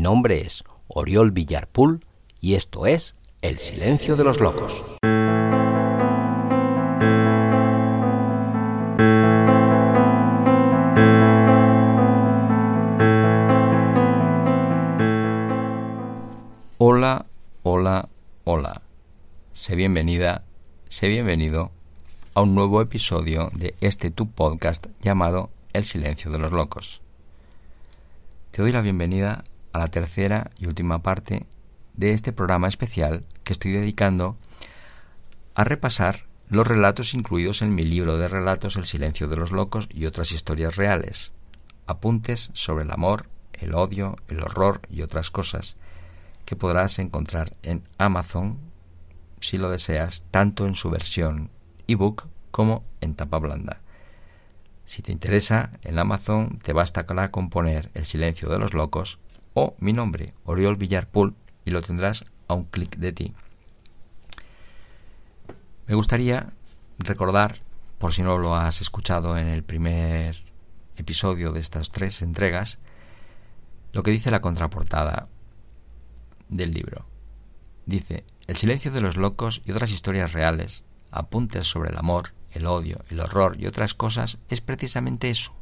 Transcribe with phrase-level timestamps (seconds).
[0.00, 2.06] Mi nombre es Oriol Villarpool
[2.40, 3.12] y esto es
[3.42, 4.82] El Silencio de los Locos.
[16.78, 17.26] Hola,
[17.62, 18.08] hola,
[18.44, 18.80] hola.
[19.52, 20.46] Sé bienvenida,
[20.88, 21.72] sé bienvenido
[22.32, 27.02] a un nuevo episodio de este tu podcast llamado El Silencio de los Locos.
[28.50, 31.46] Te doy la bienvenida a la tercera y última parte
[31.94, 34.36] de este programa especial que estoy dedicando
[35.54, 39.88] a repasar los relatos incluidos en mi libro de relatos El silencio de los locos
[39.92, 41.32] y otras historias reales,
[41.86, 45.76] apuntes sobre el amor, el odio, el horror y otras cosas
[46.44, 48.58] que podrás encontrar en Amazon
[49.40, 51.50] si lo deseas, tanto en su versión
[51.86, 53.80] ebook como en tapa blanda.
[54.84, 59.20] Si te interesa, en Amazon te basta con poner El silencio de los locos
[59.54, 63.34] o mi nombre, Oriol Villarpool, y lo tendrás a un clic de ti.
[65.86, 66.52] Me gustaría
[66.98, 67.58] recordar,
[67.98, 70.36] por si no lo has escuchado en el primer
[70.96, 72.78] episodio de estas tres entregas,
[73.92, 75.28] lo que dice la contraportada
[76.48, 77.06] del libro.
[77.86, 82.66] Dice, El silencio de los locos y otras historias reales, apuntes sobre el amor, el
[82.66, 85.54] odio, el horror y otras cosas es precisamente eso,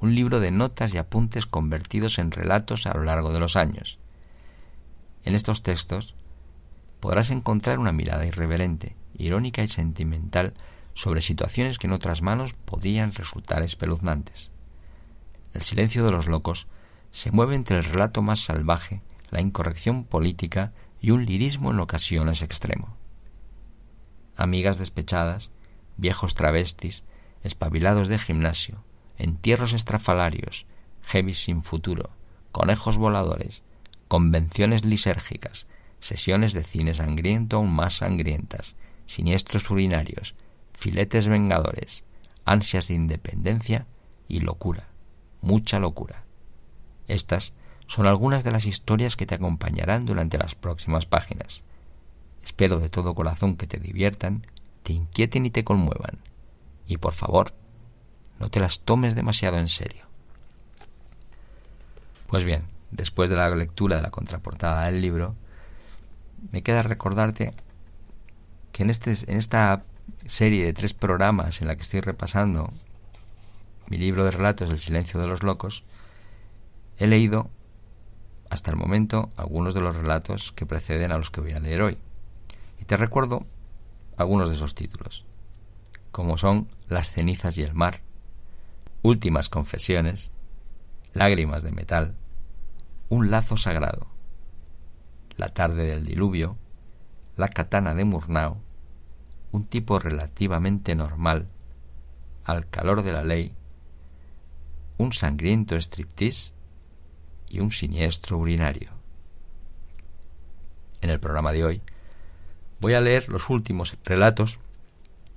[0.00, 3.98] un libro de notas y apuntes convertidos en relatos a lo largo de los años.
[5.24, 6.14] En estos textos
[7.00, 10.54] podrás encontrar una mirada irreverente, irónica y sentimental
[10.94, 14.52] sobre situaciones que en otras manos podrían resultar espeluznantes.
[15.52, 16.66] El silencio de los locos
[17.10, 22.42] se mueve entre el relato más salvaje, la incorrección política y un lirismo en ocasiones
[22.42, 22.96] extremo.
[24.36, 25.50] Amigas despechadas,
[25.96, 27.04] viejos travestis,
[27.42, 28.82] espabilados de gimnasio,
[29.22, 30.66] entierros estrafalarios,
[31.02, 32.10] heavies sin futuro,
[32.52, 33.62] conejos voladores,
[34.08, 35.66] convenciones lisérgicas,
[36.00, 38.76] sesiones de cine sangriento aún más sangrientas,
[39.06, 40.34] siniestros urinarios,
[40.72, 42.04] filetes vengadores,
[42.44, 43.86] ansias de independencia
[44.28, 44.88] y locura,
[45.40, 46.24] mucha locura.
[47.06, 47.54] Estas
[47.86, 51.64] son algunas de las historias que te acompañarán durante las próximas páginas.
[52.42, 54.46] Espero de todo corazón que te diviertan
[54.82, 56.18] te inquieten y te conmuevan.
[56.86, 57.54] Y por favor,
[58.40, 60.06] no te las tomes demasiado en serio.
[62.26, 65.36] Pues bien, después de la lectura de la contraportada del libro,
[66.50, 67.52] me queda recordarte
[68.72, 69.84] que en, este, en esta
[70.26, 72.72] serie de tres programas en la que estoy repasando
[73.88, 75.84] mi libro de relatos El silencio de los locos,
[76.98, 77.50] he leído
[78.48, 81.82] hasta el momento algunos de los relatos que preceden a los que voy a leer
[81.82, 81.98] hoy.
[82.80, 83.44] Y te recuerdo
[84.16, 85.26] algunos de esos títulos,
[86.10, 88.00] como son Las cenizas y el mar,
[89.02, 90.30] Últimas confesiones,
[91.14, 92.16] Lágrimas de metal,
[93.08, 94.08] Un lazo sagrado,
[95.38, 96.58] La tarde del diluvio,
[97.36, 98.58] La katana de Murnau,
[99.52, 101.48] Un tipo relativamente normal,
[102.44, 103.54] Al calor de la ley,
[104.98, 106.52] Un sangriento striptease
[107.48, 108.92] y un siniestro urinario.
[111.00, 111.82] En el programa de hoy
[112.80, 114.60] Voy a leer los últimos relatos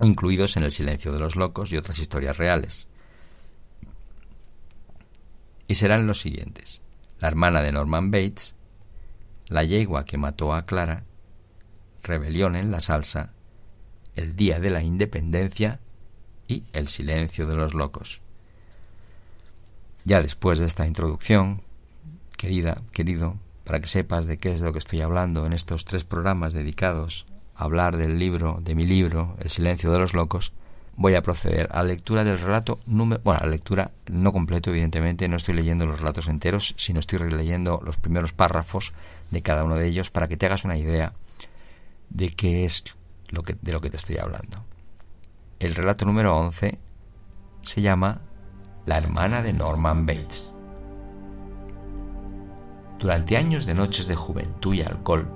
[0.02, 2.90] incluidos en El silencio de los locos y otras historias reales.
[5.68, 6.82] Y serán los siguientes.
[7.20, 8.56] La hermana de Norman Bates,
[9.48, 11.04] La yegua que mató a Clara,
[12.04, 13.32] Rebelión en la salsa,
[14.16, 15.80] El día de la independencia
[16.48, 18.22] y El silencio de los locos.
[20.06, 21.62] Ya después de esta introducción,
[22.38, 25.86] querida, querido, para que sepas de qué es de lo que estoy hablando en estos
[25.86, 27.26] tres programas dedicados
[27.56, 30.54] hablar del libro, de mi libro, El silencio de los locos,
[30.96, 33.22] voy a proceder a la lectura del relato número...
[33.24, 37.20] Bueno, a la lectura no completo, evidentemente, no estoy leyendo los relatos enteros, sino estoy
[37.20, 38.94] releyendo los primeros párrafos
[39.32, 41.14] de cada uno de ellos para que te hagas una idea
[42.10, 42.84] de qué es
[43.62, 44.64] de lo que te estoy hablando.
[45.60, 46.78] El relato número 11
[47.62, 48.22] se llama
[48.86, 50.56] La hermana de Norman Bates.
[53.00, 55.28] Durante años de noches de juventud y alcohol,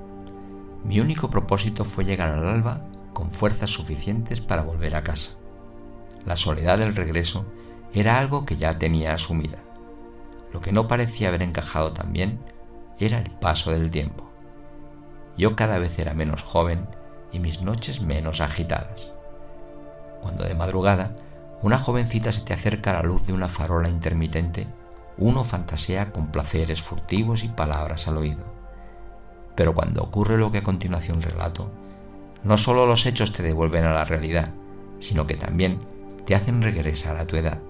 [0.84, 2.82] mi único propósito fue llegar al alba
[3.14, 5.32] con fuerzas suficientes para volver a casa.
[6.28, 7.46] La soledad del regreso
[7.94, 9.60] era algo que ya tenía asumida.
[10.52, 12.40] Lo que no parecía haber encajado tan bien
[13.00, 14.30] era el paso del tiempo.
[15.38, 16.86] Yo cada vez era menos joven
[17.32, 19.14] y mis noches menos agitadas.
[20.22, 21.16] Cuando de madrugada
[21.62, 24.68] una jovencita se te acerca a la luz de una farola intermitente,
[25.18, 28.44] uno fantasea con placeres furtivos y palabras al oído.
[29.56, 31.72] Pero cuando ocurre lo que a continuación relato,
[32.44, 34.54] no solo los hechos te devuelven a la realidad,
[35.00, 35.80] sino que también
[36.28, 37.62] te hacen regresar a tu edad,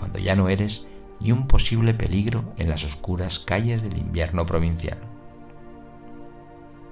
[0.00, 0.88] cuando ya no eres
[1.20, 4.98] y un posible peligro en las oscuras calles del invierno provincial.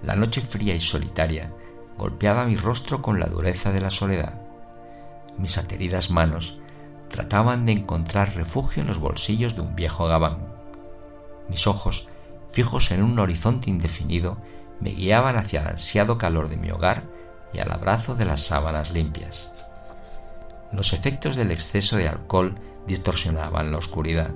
[0.04, 1.52] La noche fría y solitaria
[1.98, 4.40] golpeaba mi rostro con la dureza de la soledad.
[5.38, 6.60] Mis ateridas manos
[7.08, 10.54] trataban de encontrar refugio en los bolsillos de un viejo gabán.
[11.48, 12.08] Mis ojos,
[12.48, 14.36] fijos en un horizonte indefinido,
[14.78, 17.02] me guiaban hacia el ansiado calor de mi hogar
[17.52, 19.55] y al abrazo de las sábanas limpias.
[20.72, 24.34] Los efectos del exceso de alcohol distorsionaban la oscuridad.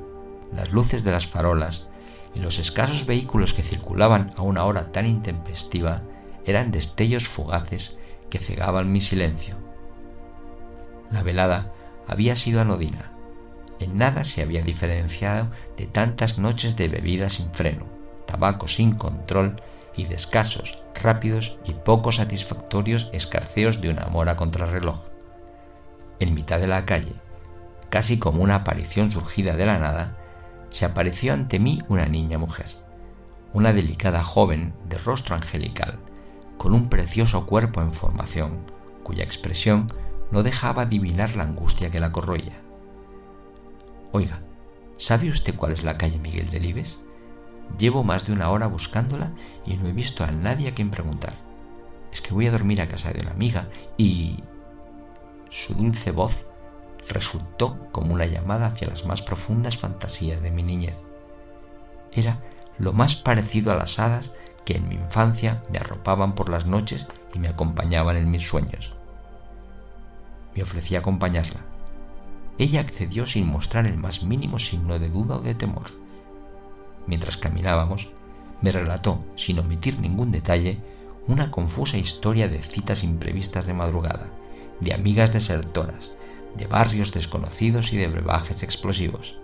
[0.52, 1.88] Las luces de las farolas
[2.34, 6.02] y los escasos vehículos que circulaban a una hora tan intempestiva
[6.44, 7.98] eran destellos fugaces
[8.28, 9.56] que cegaban mi silencio.
[11.10, 11.72] La velada
[12.06, 13.12] había sido anodina.
[13.80, 17.86] En nada se había diferenciado de tantas noches de bebida sin freno,
[18.26, 19.60] tabaco sin control
[19.96, 25.09] y de escasos, rápidos y poco satisfactorios escarceos de una mora contrarreloj.
[26.20, 27.14] En mitad de la calle,
[27.88, 30.16] casi como una aparición surgida de la nada,
[30.70, 32.68] se apareció ante mí una niña mujer,
[33.52, 35.98] una delicada joven de rostro angelical,
[36.56, 38.60] con un precioso cuerpo en formación,
[39.02, 39.92] cuya expresión
[40.30, 42.60] no dejaba adivinar la angustia que la corroía.
[44.12, 44.40] Oiga,
[44.98, 47.00] ¿sabe usted cuál es la calle Miguel Delibes?
[47.78, 49.32] Llevo más de una hora buscándola
[49.64, 51.34] y no he visto a nadie a quien preguntar.
[52.12, 54.42] Es que voy a dormir a casa de una amiga y...
[55.50, 56.46] Su dulce voz
[57.08, 61.02] resultó como una llamada hacia las más profundas fantasías de mi niñez.
[62.12, 62.40] Era
[62.78, 64.32] lo más parecido a las hadas
[64.64, 68.94] que en mi infancia me arropaban por las noches y me acompañaban en mis sueños.
[70.54, 71.60] Me ofrecí a acompañarla.
[72.58, 75.86] Ella accedió sin mostrar el más mínimo signo de duda o de temor.
[77.06, 78.10] Mientras caminábamos,
[78.60, 80.78] me relató, sin omitir ningún detalle,
[81.26, 84.30] una confusa historia de citas imprevistas de madrugada,
[84.80, 86.12] de amigas desertoras,
[86.56, 89.36] de barrios desconocidos y de brebajes explosivos.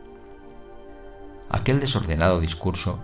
[1.48, 2.98] Aquel desordenado discurso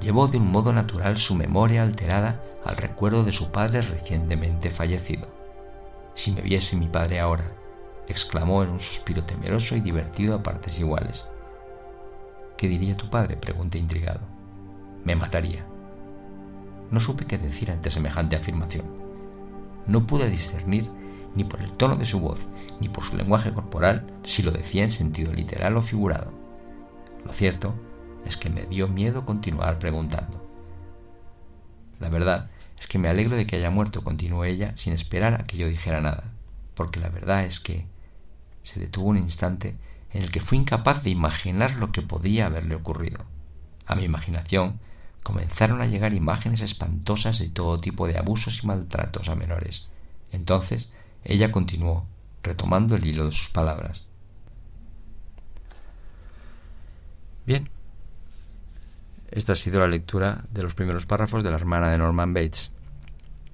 [0.00, 5.28] llevó de un modo natural su memoria alterada al recuerdo de su padre recientemente fallecido.
[6.14, 7.44] Si me viese mi padre ahora,
[8.08, 11.28] exclamó en un suspiro temeroso y divertido a partes iguales.
[12.56, 13.36] ¿Qué diría tu padre?
[13.36, 14.20] pregunté intrigado.
[15.04, 15.66] Me mataría.
[16.90, 18.86] No supe qué decir ante semejante afirmación.
[19.86, 20.88] No pude discernir
[21.34, 22.46] ni por el tono de su voz,
[22.80, 26.32] ni por su lenguaje corporal, si lo decía en sentido literal o figurado.
[27.24, 27.74] Lo cierto
[28.24, 30.46] es que me dio miedo continuar preguntando.
[31.98, 35.44] La verdad es que me alegro de que haya muerto, continuó ella, sin esperar a
[35.44, 36.32] que yo dijera nada,
[36.74, 37.86] porque la verdad es que
[38.62, 39.76] se detuvo un instante
[40.12, 43.24] en el que fui incapaz de imaginar lo que podía haberle ocurrido.
[43.86, 44.80] A mi imaginación
[45.22, 49.88] comenzaron a llegar imágenes espantosas de todo tipo de abusos y maltratos a menores.
[50.30, 50.92] Entonces
[51.24, 52.06] ella continuó,
[52.42, 54.06] retomando el hilo de sus palabras.
[57.46, 57.68] Bien,
[59.30, 62.70] esta ha sido la lectura de los primeros párrafos de la hermana de Norman Bates.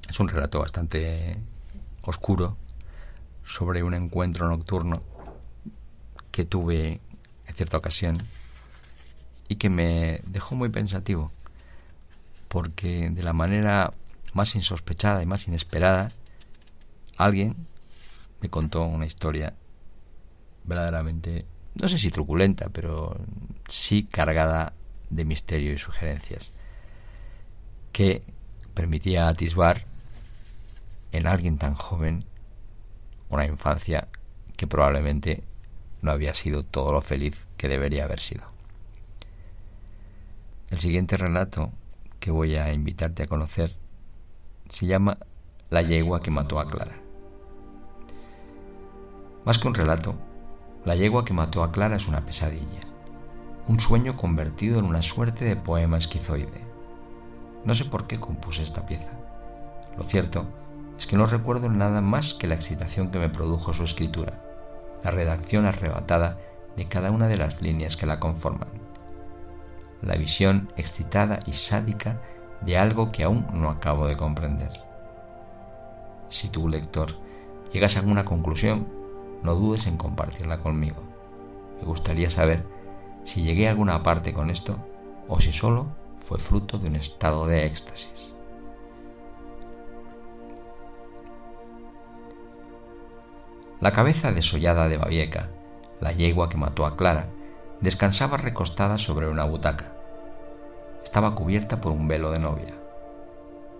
[0.08, 1.38] Es un relato bastante
[2.02, 2.56] oscuro
[3.44, 5.02] sobre un encuentro nocturno
[6.30, 7.00] que tuve
[7.46, 8.18] en cierta ocasión
[9.48, 11.30] y que me dejó muy pensativo,
[12.48, 13.92] porque de la manera
[14.34, 16.12] más insospechada y más inesperada
[17.18, 17.56] alguien
[18.40, 19.54] me contó una historia
[20.64, 21.44] verdaderamente,
[21.74, 23.18] no sé si truculenta, pero
[23.68, 24.72] sí cargada
[25.10, 26.52] de misterio y sugerencias,
[27.92, 28.22] que
[28.74, 29.84] permitía atisbar
[31.10, 32.24] en alguien tan joven
[33.28, 34.08] una infancia
[34.56, 35.42] que probablemente
[36.02, 38.44] no había sido todo lo feliz que debería haber sido.
[40.70, 41.72] El siguiente relato
[42.20, 43.74] que voy a invitarte a conocer
[44.68, 45.18] se llama
[45.70, 47.07] La yegua que mató a Clara.
[49.48, 50.14] Más que un relato,
[50.84, 52.82] la yegua que mató a Clara es una pesadilla,
[53.66, 56.66] un sueño convertido en una suerte de poema esquizoide.
[57.64, 59.12] No sé por qué compuse esta pieza.
[59.96, 60.44] Lo cierto
[60.98, 64.34] es que no recuerdo nada más que la excitación que me produjo su escritura,
[65.02, 66.36] la redacción arrebatada
[66.76, 68.68] de cada una de las líneas que la conforman,
[70.02, 72.20] la visión excitada y sádica
[72.60, 74.72] de algo que aún no acabo de comprender.
[76.28, 77.14] Si tú, lector,
[77.72, 78.97] llegas a alguna conclusión,
[79.42, 81.02] no dudes en compartirla conmigo.
[81.78, 82.64] Me gustaría saber
[83.24, 84.76] si llegué a alguna parte con esto
[85.28, 88.34] o si solo fue fruto de un estado de éxtasis.
[93.80, 95.50] La cabeza desollada de Babieca,
[96.00, 97.28] la yegua que mató a Clara,
[97.80, 99.94] descansaba recostada sobre una butaca.
[101.04, 102.74] Estaba cubierta por un velo de novia.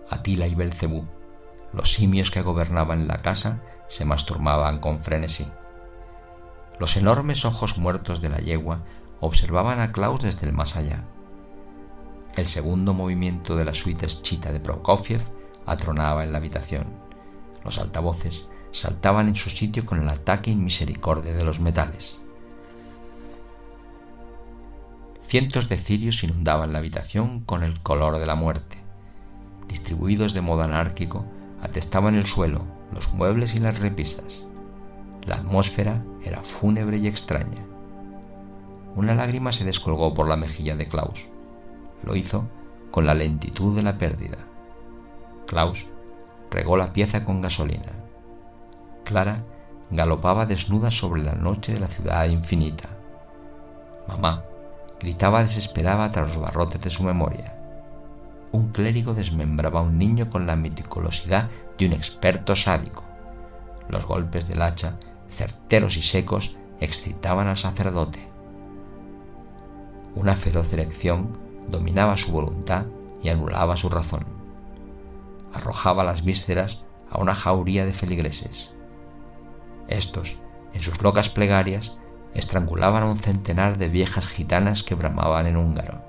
[0.09, 1.05] Atila y Belcebú,
[1.73, 5.47] los simios que gobernaban la casa, se masturbaban con frenesí.
[6.79, 8.83] Los enormes ojos muertos de la yegua
[9.19, 11.05] observaban a Klaus desde el más allá.
[12.35, 15.21] El segundo movimiento de la suite Chita de Prokofiev
[15.65, 16.87] atronaba en la habitación.
[17.65, 22.21] Los altavoces saltaban en su sitio con el ataque misericordia de los metales.
[25.27, 28.77] Cientos de cirios inundaban la habitación con el color de la muerte.
[29.67, 31.25] Distribuidos de modo anárquico,
[31.61, 32.61] atestaban el suelo,
[32.93, 34.45] los muebles y las repisas.
[35.25, 37.65] La atmósfera era fúnebre y extraña.
[38.95, 41.27] Una lágrima se descolgó por la mejilla de Klaus.
[42.03, 42.45] Lo hizo
[42.91, 44.37] con la lentitud de la pérdida.
[45.45, 45.85] Klaus
[46.49, 47.93] regó la pieza con gasolina.
[49.03, 49.43] Clara
[49.91, 52.89] galopaba desnuda sobre la noche de la ciudad infinita.
[54.07, 54.43] Mamá
[54.99, 57.58] gritaba desesperada tras los barrotes de su memoria.
[58.51, 63.03] Un clérigo desmembraba a un niño con la meticulosidad de un experto sádico.
[63.89, 64.97] Los golpes del hacha,
[65.29, 68.19] certeros y secos, excitaban al sacerdote.
[70.15, 71.37] Una feroz erección
[71.69, 72.85] dominaba su voluntad
[73.21, 74.25] y anulaba su razón.
[75.53, 78.71] Arrojaba las vísceras a una jauría de feligreses.
[79.87, 80.37] Estos,
[80.73, 81.97] en sus locas plegarias,
[82.33, 86.01] estrangulaban a un centenar de viejas gitanas que bramaban en húngaro.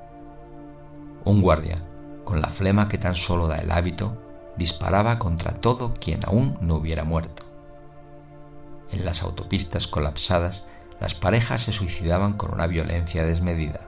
[1.25, 1.83] Un guardia,
[2.31, 4.17] con la flema que tan solo da el hábito,
[4.57, 7.43] disparaba contra todo quien aún no hubiera muerto.
[8.93, 10.69] En las autopistas colapsadas,
[11.01, 13.81] las parejas se suicidaban con una violencia desmedida.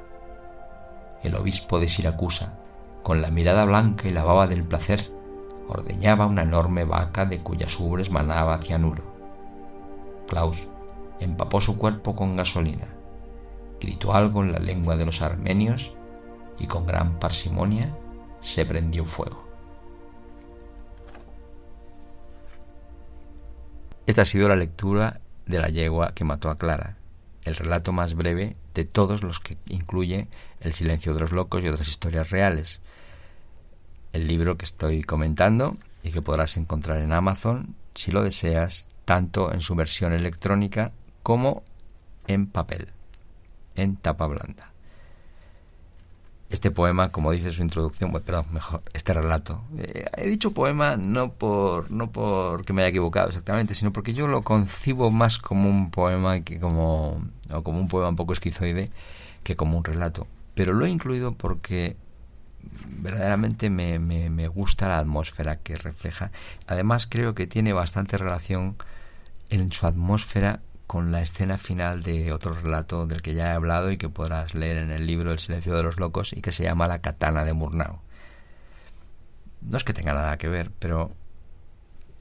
[1.22, 2.58] El obispo de Siracusa,
[3.04, 5.12] con la mirada blanca y la baba del placer,
[5.68, 9.04] ordeñaba una enorme vaca de cuyas ubres manaba cianuro.
[10.26, 10.66] Klaus
[11.20, 12.88] empapó su cuerpo con gasolina,
[13.80, 15.94] gritó algo en la lengua de los armenios
[16.58, 17.94] y con gran parsimonia
[18.42, 19.42] se prendió fuego.
[24.06, 26.96] Esta ha sido la lectura de la yegua que mató a Clara,
[27.44, 30.28] el relato más breve de todos los que incluye
[30.60, 32.80] El silencio de los locos y otras historias reales.
[34.12, 39.52] El libro que estoy comentando y que podrás encontrar en Amazon si lo deseas, tanto
[39.52, 41.62] en su versión electrónica como
[42.26, 42.88] en papel,
[43.76, 44.71] en tapa blanda.
[46.52, 49.62] Este poema, como dice su introducción, perdón, mejor, este relato.
[49.78, 54.26] Eh, he dicho poema no por no porque me haya equivocado exactamente, sino porque yo
[54.26, 58.90] lo concibo más como un poema que como o como un poema un poco esquizoide
[59.42, 60.26] que como un relato.
[60.54, 61.96] Pero lo he incluido porque
[63.00, 66.32] verdaderamente me, me, me gusta la atmósfera que refleja.
[66.66, 68.76] Además creo que tiene bastante relación
[69.48, 70.60] en su atmósfera
[70.92, 74.54] con la escena final de otro relato del que ya he hablado y que podrás
[74.54, 77.46] leer en el libro El silencio de los locos y que se llama La katana
[77.46, 78.00] de Murnau.
[79.62, 81.16] No es que tenga nada que ver, pero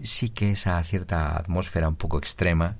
[0.02, 2.78] sí que esa cierta atmósfera un poco extrema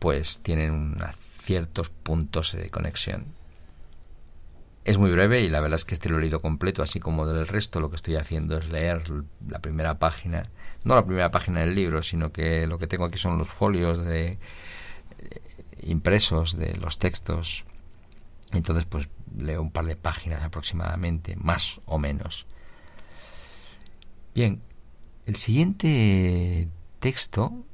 [0.00, 0.98] pues tienen
[1.38, 3.24] ciertos puntos de conexión.
[4.86, 7.26] Es muy breve y la verdad es que este lo he leído completo, así como
[7.26, 9.02] del resto lo que estoy haciendo es leer
[9.48, 10.48] la primera página
[10.86, 14.04] no la primera página del libro, sino que lo que tengo aquí son los folios
[14.04, 14.38] de eh,
[15.82, 17.64] impresos de los textos.
[18.52, 22.46] Entonces, pues leo un par de páginas aproximadamente, más o menos.
[24.32, 24.62] Bien,
[25.26, 26.68] el siguiente
[27.00, 27.64] texto,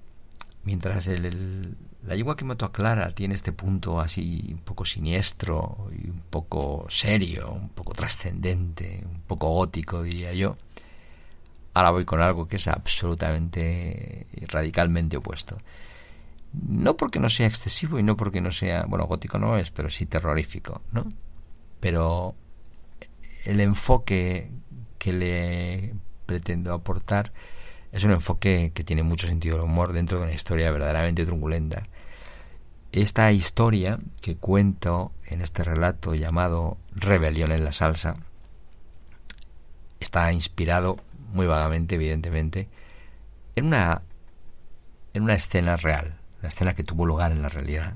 [0.64, 6.10] mientras el, la yegua que me Clara tiene este punto así un poco siniestro y
[6.10, 10.56] un poco serio, un poco trascendente, un poco gótico, diría yo,
[11.74, 15.58] Ahora voy con algo que es absolutamente y radicalmente opuesto.
[16.52, 19.88] No porque no sea excesivo y no porque no sea, bueno, gótico no es, pero
[19.88, 21.06] sí terrorífico, ¿no?
[21.80, 22.34] Pero
[23.44, 24.50] el enfoque
[24.98, 25.94] que le
[26.26, 27.32] pretendo aportar
[27.92, 31.86] es un enfoque que tiene mucho sentido del humor dentro de una historia verdaderamente truculenta.
[32.90, 38.14] Esta historia que cuento en este relato llamado Rebelión en la Salsa
[40.00, 40.96] está inspirado
[41.32, 42.68] muy vagamente, evidentemente,
[43.56, 44.02] en una,
[45.14, 47.94] en una escena real, una escena que tuvo lugar en la realidad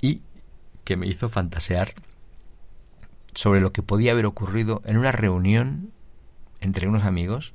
[0.00, 0.22] y
[0.84, 1.94] que me hizo fantasear
[3.34, 5.92] sobre lo que podía haber ocurrido en una reunión
[6.64, 7.52] entre unos amigos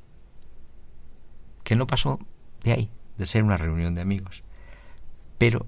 [1.64, 2.20] que no pasó
[2.64, 4.44] de ahí, de ser una reunión de amigos,
[5.40, 5.66] pero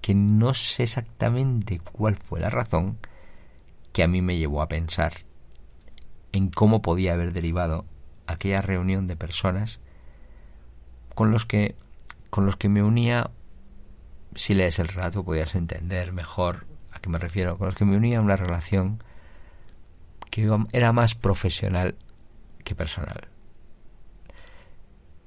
[0.00, 2.98] que no sé exactamente cuál fue la razón
[3.92, 5.12] que a mí me llevó a pensar
[6.32, 7.84] en cómo podía haber derivado
[8.26, 9.80] aquella reunión de personas
[11.14, 11.76] con los que
[12.30, 13.30] con los que me unía
[14.34, 17.96] si lees el relato podías entender mejor a qué me refiero con los que me
[17.96, 19.04] unía una relación
[20.30, 21.96] que era más profesional
[22.62, 23.28] que personal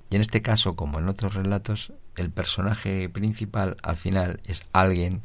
[0.10, 5.24] y en este caso como en otros relatos el personaje principal al final es alguien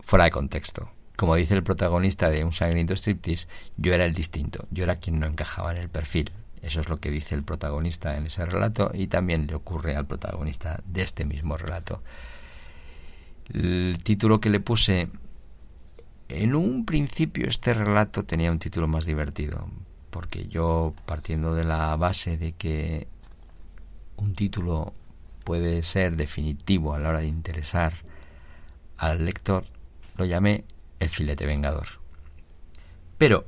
[0.00, 0.90] fuera de contexto.
[1.16, 3.46] Como dice el protagonista de Un sangriento striptease,
[3.76, 6.32] yo era el distinto, yo era quien no encajaba en el perfil.
[6.62, 10.06] Eso es lo que dice el protagonista en ese relato y también le ocurre al
[10.06, 12.02] protagonista de este mismo relato.
[13.52, 15.08] El título que le puse
[16.28, 19.68] en un principio este relato tenía un título más divertido,
[20.12, 23.08] porque yo partiendo de la base de que
[24.18, 24.92] un título
[25.42, 27.94] puede ser definitivo a la hora de interesar
[28.98, 29.64] al lector,
[30.16, 30.64] lo llamé
[31.00, 31.86] el filete vengador.
[33.16, 33.46] Pero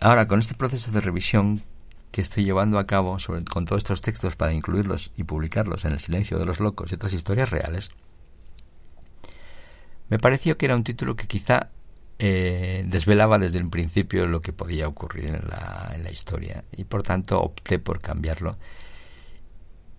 [0.00, 1.62] ahora con este proceso de revisión
[2.12, 3.18] que estoy llevando a cabo
[3.50, 6.94] con todos estos textos para incluirlos y publicarlos en El silencio de los locos y
[6.94, 7.90] otras historias reales,
[10.08, 11.70] me pareció que era un título que quizá
[12.18, 17.40] eh, desvelaba desde el principio lo que podía ocurrir en la, historia y por tanto
[17.40, 18.56] opté por cambiarlo.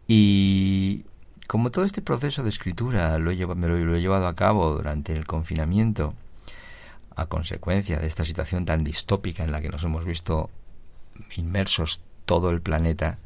[0.07, 1.05] Y
[1.47, 5.27] como todo este proceso de escritura lo me lo he llevado a cabo durante el
[5.27, 6.15] confinamiento,
[7.15, 10.49] a consecuencia de esta situación tan distópica en la que nos hemos visto
[11.35, 13.19] inmersos todo el planeta,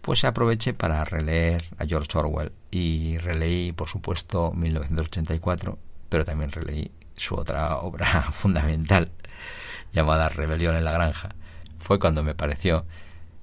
[0.00, 5.78] pues aproveché para releer a George Orwell y releí, por supuesto, 1984,
[6.08, 9.10] pero también releí su otra obra fundamental
[9.92, 11.34] llamada Rebelión en la Granja.
[11.78, 12.84] Fue cuando me pareció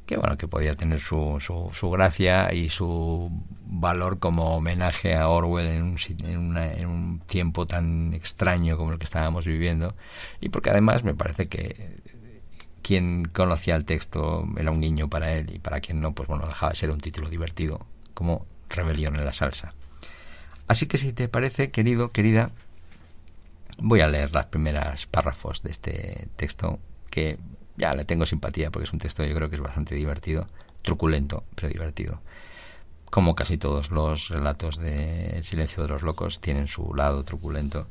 [0.06, 3.32] que bueno que podía tener su, su, gracia y su
[3.66, 8.98] valor como homenaje a Orwell en un, en, en un tiempo tan extraño como el
[8.98, 9.96] que estábamos viviendo
[10.42, 12.02] y porque además me parece que
[12.82, 16.48] quien conocía el texto era un guiño para él y para quien no pues bueno
[16.48, 19.74] dejaba de ser un título divertido como Rebelión en la salsa
[20.68, 22.52] así que si te parece querido querida
[23.78, 27.38] Voy a leer las primeras párrafos de este texto que
[27.78, 30.48] ya le tengo simpatía porque es un texto yo creo que es bastante divertido,
[30.82, 32.22] truculento, pero divertido.
[33.10, 37.88] Como casi todos los relatos de silencio de los locos tienen su lado truculento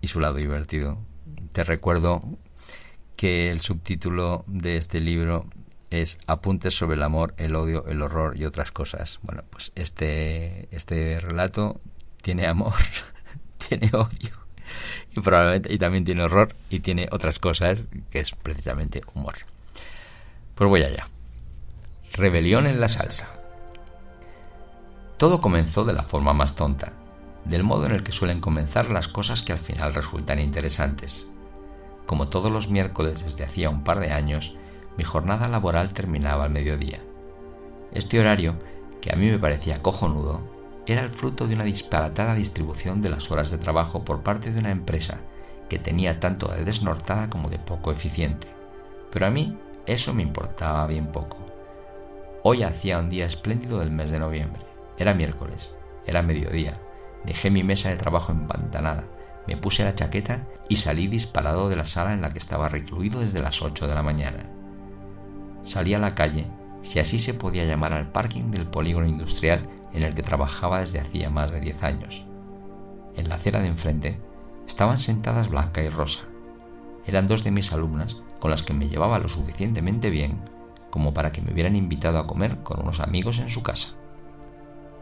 [0.00, 0.98] y su lado divertido.
[1.52, 2.20] Te recuerdo
[3.16, 5.46] que el subtítulo de este libro
[5.90, 9.18] es Apuntes sobre el amor, el odio, el horror y otras cosas.
[9.22, 11.80] Bueno, pues este, este relato
[12.22, 12.74] tiene amor,
[13.68, 14.39] tiene odio
[15.16, 19.34] y probablemente y también tiene horror y tiene otras cosas que es precisamente humor.
[20.54, 21.06] Pues voy allá.
[22.12, 23.36] Rebelión en la salsa.
[25.16, 26.92] Todo comenzó de la forma más tonta,
[27.44, 31.26] del modo en el que suelen comenzar las cosas que al final resultan interesantes.
[32.06, 34.56] Como todos los miércoles desde hacía un par de años,
[34.96, 37.00] mi jornada laboral terminaba al mediodía.
[37.92, 38.54] Este horario,
[39.00, 40.40] que a mí me parecía cojonudo,
[40.90, 44.58] era el fruto de una disparatada distribución de las horas de trabajo por parte de
[44.58, 45.20] una empresa
[45.68, 48.48] que tenía tanto de desnortada como de poco eficiente.
[49.12, 51.36] Pero a mí eso me importaba bien poco.
[52.42, 54.62] Hoy hacía un día espléndido del mes de noviembre.
[54.98, 55.76] Era miércoles,
[56.06, 56.80] era mediodía.
[57.24, 59.04] Dejé mi mesa de trabajo empantanada,
[59.46, 63.20] me puse la chaqueta y salí disparado de la sala en la que estaba recluido
[63.20, 64.50] desde las 8 de la mañana.
[65.62, 66.48] Salí a la calle,
[66.82, 71.00] si así se podía llamar al parking del polígono industrial en el que trabajaba desde
[71.00, 72.24] hacía más de diez años.
[73.16, 74.20] En la acera de enfrente
[74.66, 76.20] estaban sentadas Blanca y Rosa.
[77.06, 80.40] Eran dos de mis alumnas con las que me llevaba lo suficientemente bien
[80.90, 83.90] como para que me hubieran invitado a comer con unos amigos en su casa.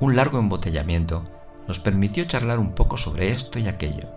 [0.01, 1.25] Un largo embotellamiento
[1.67, 4.09] nos permitió charlar un poco sobre esto y aquello.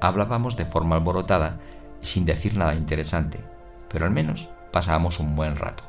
[0.00, 1.58] Hablábamos de forma alborotada
[2.00, 3.40] y sin decir nada interesante,
[3.88, 5.84] pero al menos pasábamos un buen rato.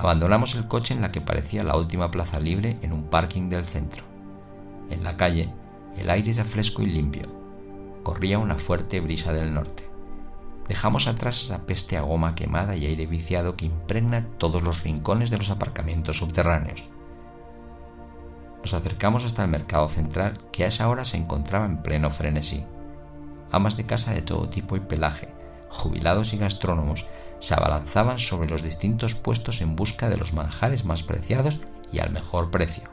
[0.00, 3.66] Abandonamos el coche en la que parecía la última plaza libre en un parking del
[3.66, 4.02] centro.
[4.88, 5.52] En la calle,
[5.98, 7.24] el aire era fresco y limpio.
[8.02, 9.84] Corría una fuerte brisa del norte.
[10.68, 15.28] Dejamos atrás esa peste a goma quemada y aire viciado que impregna todos los rincones
[15.28, 16.86] de los aparcamientos subterráneos.
[18.62, 22.64] Nos acercamos hasta el mercado central, que a esa hora se encontraba en pleno frenesí.
[23.52, 25.34] Amas de casa de todo tipo y pelaje,
[25.68, 27.04] jubilados y gastrónomos
[27.40, 31.60] se abalanzaban sobre los distintos puestos en busca de los manjares más preciados
[31.92, 32.84] y al mejor precio.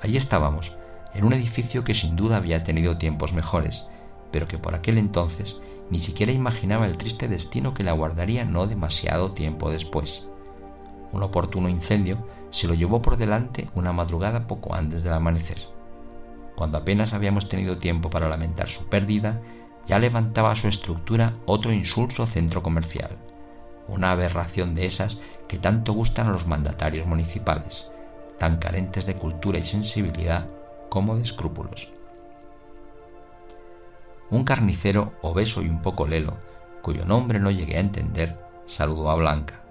[0.00, 0.76] Allí estábamos,
[1.14, 3.88] en un edificio que sin duda había tenido tiempos mejores,
[4.32, 8.66] pero que por aquel entonces ni siquiera imaginaba el triste destino que le aguardaría no
[8.66, 10.26] demasiado tiempo después.
[11.12, 15.58] Un oportuno incendio se lo llevó por delante una madrugada poco antes del amanecer.
[16.56, 19.40] Cuando apenas habíamos tenido tiempo para lamentar su pérdida,
[19.86, 23.16] ya levantaba su estructura otro insulso centro comercial,
[23.88, 27.88] una aberración de esas que tanto gustan a los mandatarios municipales,
[28.38, 30.48] tan carentes de cultura y sensibilidad
[30.88, 31.92] como de escrúpulos.
[34.30, 36.38] Un carnicero obeso y un poco lelo,
[36.80, 39.62] cuyo nombre no llegué a entender, saludó a Blanca.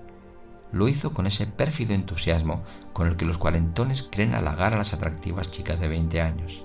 [0.71, 4.93] lo hizo con ese pérfido entusiasmo con el que los cuarentones creen halagar a las
[4.93, 6.63] atractivas chicas de 20 años.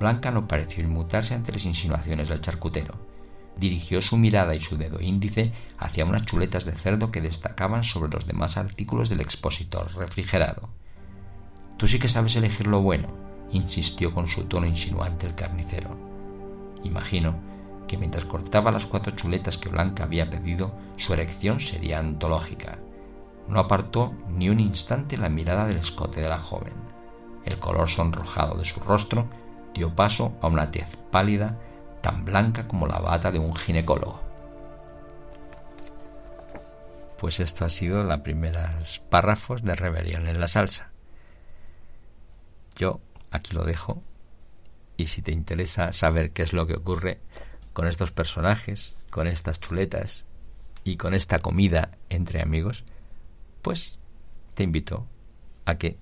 [0.00, 2.94] Blanca no pareció inmutarse ante las insinuaciones del charcutero.
[3.58, 8.10] Dirigió su mirada y su dedo índice hacia unas chuletas de cerdo que destacaban sobre
[8.10, 10.70] los demás artículos del expositor refrigerado.
[11.76, 13.08] Tú sí que sabes elegir lo bueno,
[13.52, 15.94] insistió con su tono insinuante el carnicero.
[16.82, 17.38] Imagino
[17.86, 22.78] que mientras cortaba las cuatro chuletas que Blanca había pedido, su erección sería antológica.
[23.48, 26.72] No apartó ni un instante la mirada del escote de la joven.
[27.44, 29.28] El color sonrojado de su rostro
[29.74, 31.58] dio paso a una tez pálida
[32.00, 34.20] tan blanca como la bata de un ginecólogo.
[37.18, 40.90] Pues esto ha sido los primeros párrafos de Rebelión en la Salsa.
[42.76, 44.02] Yo aquí lo dejo
[44.96, 47.20] y si te interesa saber qué es lo que ocurre
[47.72, 50.26] con estos personajes, con estas chuletas
[50.82, 52.84] y con esta comida entre amigos,
[53.62, 53.98] pues
[54.54, 55.06] te invito
[55.66, 55.98] a que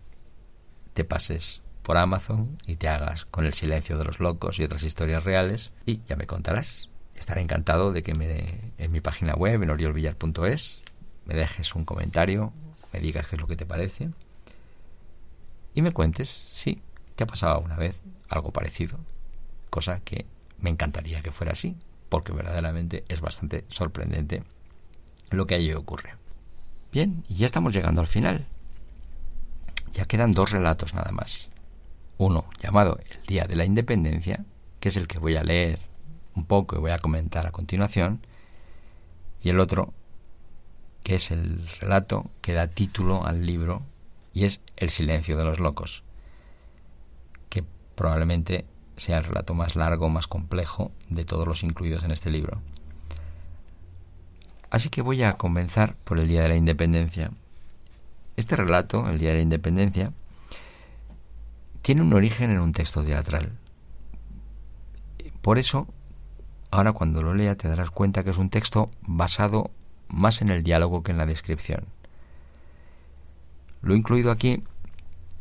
[0.95, 4.83] te pases por Amazon y te hagas con el silencio de los locos y otras
[4.83, 6.91] historias reales y ya me contarás.
[7.15, 10.83] Estaré encantado de que me, en mi página web, en oriolvillar.es,
[11.25, 12.53] me dejes un comentario,
[12.93, 14.11] me digas qué es lo que te parece
[15.73, 16.83] y me cuentes si
[17.15, 18.99] te ha pasado alguna vez algo parecido,
[19.71, 20.27] cosa que
[20.59, 21.75] me encantaría que fuera así,
[22.11, 24.43] porque verdaderamente es bastante sorprendente
[25.31, 26.17] lo que allí ocurre.
[26.93, 28.45] Bien, y ya estamos llegando al final.
[29.95, 31.49] Ya quedan dos relatos nada más.
[32.19, 34.45] Uno llamado El Día de la Independencia,
[34.81, 35.79] que es el que voy a leer
[36.35, 38.21] un poco y voy a comentar a continuación,
[39.41, 39.95] y el otro,
[41.05, 43.83] que es el relato que da título al libro,
[44.33, 46.03] y es El silencio de los locos,
[47.49, 52.31] que probablemente sea el relato más largo, más complejo de todos los incluidos en este
[52.31, 52.61] libro.
[54.71, 57.31] Así que voy a comenzar por el Día de la Independencia.
[58.37, 60.13] Este relato, el Día de la Independencia,
[61.89, 63.53] tiene un origen en un texto teatral.
[65.41, 65.89] Por eso,
[66.71, 69.71] ahora cuando lo lea te darás cuenta que es un texto basado
[70.07, 71.87] más en el diálogo que en la descripción.
[73.81, 74.65] Lo he incluido aquí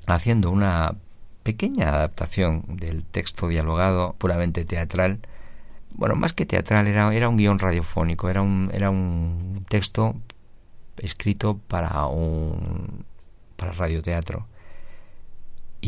[0.05, 0.95] haciendo una
[1.43, 5.19] pequeña adaptación del texto dialogado puramente teatral
[5.95, 10.15] bueno, más que teatral, era, era un guion radiofónico, era un, era un texto
[10.97, 13.03] escrito para un
[13.57, 14.47] para radioteatro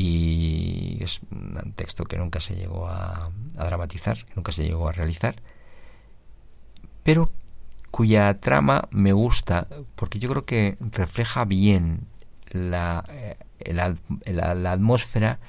[0.01, 5.35] y es un texto que nunca se llegó a, dramatizar, nunca se llegó a realizar,
[7.03, 7.29] pero
[7.91, 12.07] cuya trama me gusta porque yo creo que refleja bien
[12.49, 13.35] la, eh,
[13.73, 15.39] la atmósfera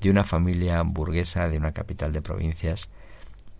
[0.00, 2.90] de una familia burguesa de una capital de provincias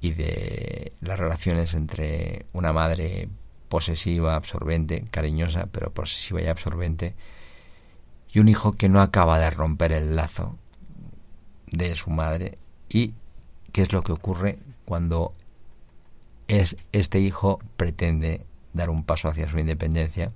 [0.01, 3.29] y de las relaciones entre una madre
[3.69, 7.15] posesiva, absorbente, cariñosa, pero posesiva y absorbente,
[8.33, 10.57] y un hijo que no acaba de romper el lazo
[11.67, 12.59] de su madre.
[12.89, 13.15] Y
[13.73, 15.35] qué es lo que ocurre cuando
[16.49, 20.33] es, este hijo pretende dar un paso hacia su independencia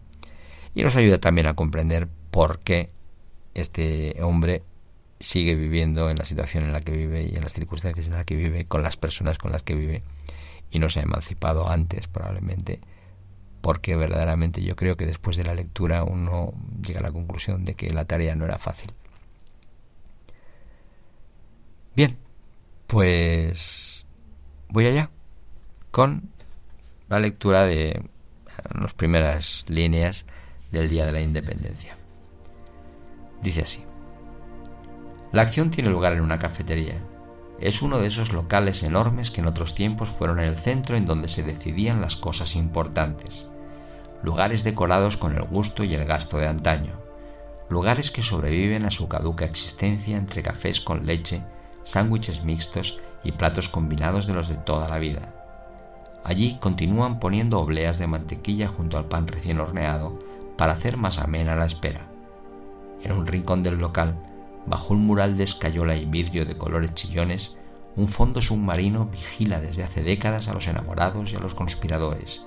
[0.74, 2.90] y nos ayuda también a comprender por qué
[3.54, 4.62] este hombre
[5.20, 8.26] sigue viviendo en la situación en la que vive y en las circunstancias en las
[8.26, 10.02] que vive, con las personas con las que vive,
[10.70, 12.80] y no se ha emancipado antes probablemente,
[13.66, 16.52] porque verdaderamente yo creo que después de la lectura uno
[16.86, 18.92] llega a la conclusión de que la tarea no era fácil.
[21.96, 22.16] Bien,
[22.86, 24.06] pues
[24.68, 25.10] voy allá
[25.90, 26.30] con
[27.08, 28.08] la lectura de
[28.72, 30.26] las primeras líneas
[30.70, 31.96] del Día de la Independencia.
[33.42, 33.82] Dice así.
[35.32, 37.02] La acción tiene lugar en una cafetería.
[37.58, 41.28] Es uno de esos locales enormes que en otros tiempos fueron el centro en donde
[41.28, 43.50] se decidían las cosas importantes.
[44.22, 46.92] Lugares decorados con el gusto y el gasto de antaño.
[47.68, 51.42] Lugares que sobreviven a su caduca existencia entre cafés con leche,
[51.82, 55.32] sándwiches mixtos y platos combinados de los de toda la vida.
[56.24, 60.18] Allí continúan poniendo obleas de mantequilla junto al pan recién horneado
[60.56, 62.08] para hacer más amena la espera.
[63.02, 64.16] En un rincón del local,
[64.66, 67.56] Bajo un mural de escayola y vidrio de colores chillones,
[67.94, 72.44] un fondo submarino vigila desde hace décadas a los enamorados y a los conspiradores,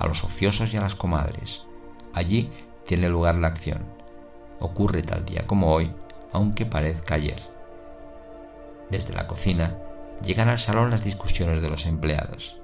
[0.00, 1.62] a los ociosos y a las comadres.
[2.12, 2.50] Allí
[2.86, 3.84] tiene lugar la acción.
[4.58, 5.92] Ocurre tal día como hoy,
[6.32, 7.40] aunque parezca ayer.
[8.90, 9.76] Desde la cocina
[10.24, 12.56] llegan al salón las discusiones de los empleados.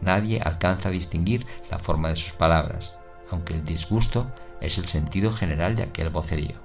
[0.00, 2.96] Nadie alcanza a distinguir la forma de sus palabras,
[3.30, 4.26] aunque el disgusto
[4.60, 6.56] es el sentido general de aquel vocerío.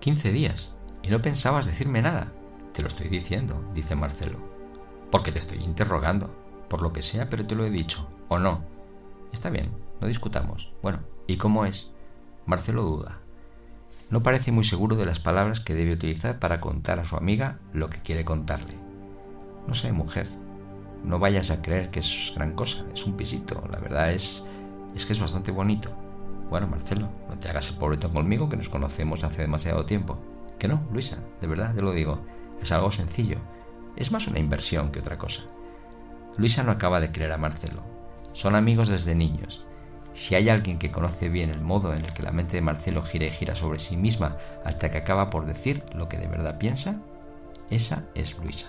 [0.00, 0.74] Quince días.
[1.02, 2.32] Y no pensabas decirme nada.
[2.72, 4.38] Te lo estoy diciendo, dice Marcelo.
[5.10, 6.34] Porque te estoy interrogando.
[6.68, 8.06] Por lo que sea, pero te lo he dicho.
[8.28, 8.69] ¿O no?
[9.32, 10.72] Está bien, no discutamos.
[10.82, 11.92] Bueno, ¿Y cómo es?
[12.44, 13.20] Marcelo duda.
[14.10, 17.60] No parece muy seguro de las palabras que debe utilizar para contar a su amiga
[17.72, 18.74] lo que quiere contarle.
[19.68, 20.26] No sé, mujer,
[21.04, 24.42] no vayas a creer que es gran cosa, es un pisito, la verdad es,
[24.92, 25.92] es que es bastante bonito.
[26.48, 30.18] Bueno, Marcelo, no te hagas el pobreto conmigo que nos conocemos hace demasiado tiempo.
[30.58, 32.26] Que no, Luisa, de verdad te lo digo,
[32.60, 33.38] es algo sencillo,
[33.94, 35.42] es más una inversión que otra cosa.
[36.36, 37.84] Luisa no acaba de creer a Marcelo,
[38.32, 39.64] son amigos desde niños.
[40.12, 43.02] Si hay alguien que conoce bien el modo en el que la mente de Marcelo
[43.02, 46.58] gira y gira sobre sí misma hasta que acaba por decir lo que de verdad
[46.58, 47.00] piensa,
[47.70, 48.68] esa es Luisa.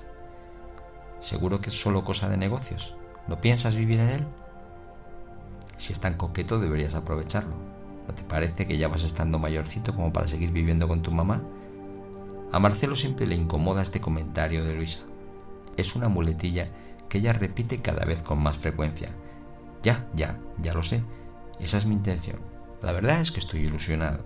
[1.19, 2.95] ¿Seguro que es solo cosa de negocios?
[3.27, 4.27] ¿No piensas vivir en él?
[5.77, 7.55] Si es tan coqueto deberías aprovecharlo.
[8.07, 11.41] ¿No te parece que ya vas estando mayorcito como para seguir viviendo con tu mamá?
[12.51, 14.99] A Marcelo siempre le incomoda este comentario de Luisa.
[15.77, 16.69] Es una muletilla
[17.07, 19.09] que ella repite cada vez con más frecuencia.
[19.83, 21.03] Ya, ya, ya lo sé.
[21.59, 22.39] Esa es mi intención.
[22.81, 24.25] La verdad es que estoy ilusionado.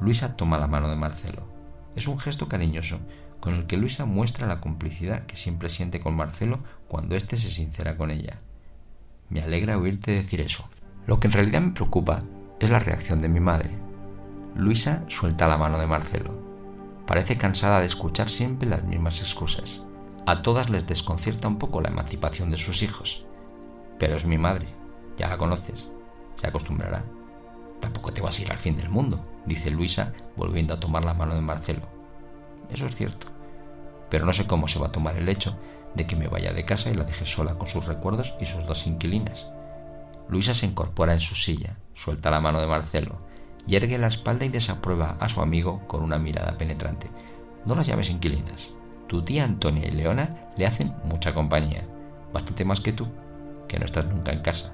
[0.00, 1.42] Luisa toma la mano de Marcelo.
[1.96, 3.00] Es un gesto cariñoso,
[3.40, 7.50] con el que Luisa muestra la complicidad que siempre siente con Marcelo cuando éste se
[7.50, 8.40] sincera con ella.
[9.28, 10.68] Me alegra oírte decir eso.
[11.06, 12.22] Lo que en realidad me preocupa
[12.60, 13.70] es la reacción de mi madre.
[14.54, 16.32] Luisa suelta la mano de Marcelo.
[17.06, 19.84] Parece cansada de escuchar siempre las mismas excusas.
[20.26, 23.24] A todas les desconcierta un poco la emancipación de sus hijos.
[23.98, 24.66] Pero es mi madre,
[25.16, 25.92] ya la conoces,
[26.36, 27.04] se acostumbrará.
[27.80, 31.14] Tampoco te vas a ir al fin del mundo, dice Luisa, volviendo a tomar la
[31.14, 31.82] mano de Marcelo.
[32.70, 33.26] Eso es cierto.
[34.10, 35.58] Pero no sé cómo se va a tomar el hecho
[35.94, 38.66] de que me vaya de casa y la deje sola con sus recuerdos y sus
[38.66, 39.48] dos inquilinas.
[40.28, 43.18] Luisa se incorpora en su silla, suelta la mano de Marcelo,
[43.66, 47.10] yergue la espalda y desaprueba a su amigo con una mirada penetrante.
[47.64, 48.74] No las llames inquilinas.
[49.06, 51.84] Tu tía Antonia y Leona le hacen mucha compañía,
[52.32, 53.08] bastante más que tú,
[53.68, 54.72] que no estás nunca en casa.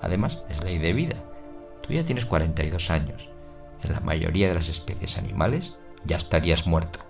[0.00, 1.16] Además, es ley de vida.
[1.82, 3.28] Tú ya tienes 42 años.
[3.82, 7.00] En la mayoría de las especies animales ya estarías muerto.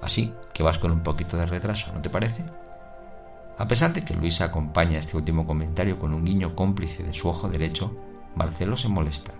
[0.00, 2.44] Así que vas con un poquito de retraso, ¿no te parece?
[3.56, 7.28] A pesar de que Luisa acompaña este último comentario con un guiño cómplice de su
[7.28, 7.96] ojo derecho,
[8.34, 9.32] Marcelo se molesta.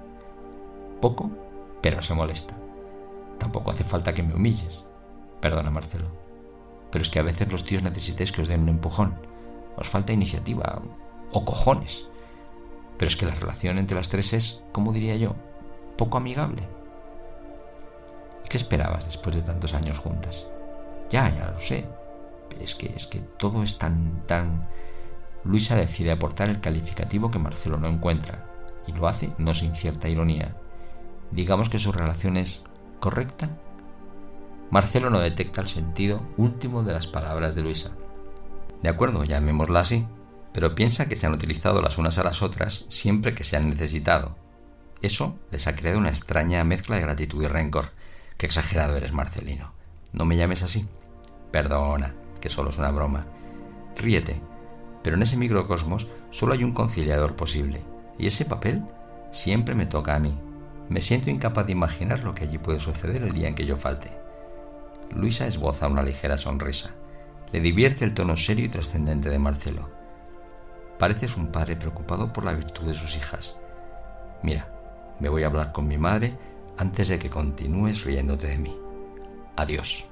[1.01, 1.31] Poco,
[1.83, 2.55] pero se molesta.
[3.39, 4.87] Tampoco hace falta que me humilles.
[5.41, 6.07] Perdona, Marcelo.
[6.91, 9.15] Pero es que a veces los tíos necesitáis que os den un empujón.
[9.77, 10.81] Os falta iniciativa
[11.35, 12.07] o cojones.
[12.97, 15.35] Pero es que la relación entre las tres es, como diría yo,
[15.99, 16.63] poco amigable.
[18.45, 20.47] ¿Y qué esperabas después de tantos años juntas?
[21.11, 21.87] Ya, ya lo sé.
[22.61, 24.69] Es que, es que todo es tan, tan...
[25.43, 28.47] Luisa decide aportar el calificativo que Marcelo no encuentra,
[28.87, 30.57] y lo hace no sin cierta ironía.
[31.33, 32.65] Digamos que su relación es
[33.01, 33.49] correcta.
[34.71, 37.91] Marcelo no detecta el sentido último de las palabras de Luisa.
[38.83, 40.07] De acuerdo, llamémosla así,
[40.55, 43.69] pero piensa que se han utilizado las unas a las otras siempre que se han
[43.69, 44.37] necesitado.
[45.03, 47.91] Eso les ha creado una extraña mezcla de gratitud y rencor.
[48.39, 49.73] Qué exagerado eres, Marcelino.
[50.13, 50.87] No me llames así.
[51.51, 53.27] Perdona, que solo es una broma.
[53.97, 54.41] Ríete,
[55.03, 57.83] pero en ese microcosmos solo hay un conciliador posible,
[58.17, 58.85] y ese papel
[59.33, 60.39] siempre me toca a mí.
[60.89, 63.77] Me siento incapaz de imaginar lo que allí puede suceder el día en que yo
[63.77, 64.17] falte.
[65.11, 66.95] Luisa esboza una ligera sonrisa.
[67.53, 69.94] Le divierte el tono serio y trascendente de Marcelo.
[70.99, 73.57] Pareces un padre preocupado por la virtud de sus hijas.
[74.43, 74.69] Mira,
[75.21, 76.37] me voy a hablar con mi madre
[76.77, 78.77] antes de que continúes riéndote de mí.
[79.57, 80.05] Adiós.